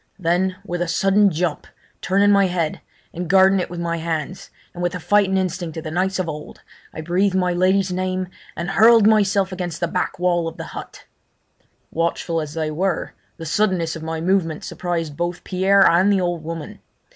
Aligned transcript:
Then 0.17 0.55
with 0.65 0.81
a 0.81 0.87
sudden 0.87 1.29
jump, 1.29 1.67
turning 2.01 2.31
my 2.31 2.47
head, 2.47 2.81
and 3.13 3.29
guarding 3.29 3.59
it 3.59 3.69
with 3.69 3.79
my 3.79 3.97
hands, 3.97 4.49
and 4.73 4.81
with 4.81 4.93
the 4.93 4.99
fighting 4.99 5.37
instinct 5.37 5.77
of 5.77 5.83
the 5.83 5.91
knights 5.91 6.17
of 6.17 6.27
old, 6.27 6.61
I 6.91 7.01
breathed 7.01 7.35
my 7.35 7.53
lady's 7.53 7.91
name, 7.93 8.27
and 8.57 8.71
hurled 8.71 9.05
myself 9.05 9.51
against 9.51 9.79
the 9.79 9.87
back 9.87 10.17
wall 10.17 10.47
of 10.47 10.57
the 10.57 10.63
hut. 10.73 11.05
Watchful 11.91 12.41
as 12.41 12.55
they 12.55 12.71
were, 12.71 13.13
the 13.37 13.45
suddenness 13.45 13.95
of 13.95 14.01
my 14.01 14.19
movement 14.21 14.63
surprised 14.63 15.15
both 15.15 15.43
Pierre 15.43 15.85
and 15.87 16.11
the 16.11 16.19
old 16.21 16.43
woman. 16.43 16.79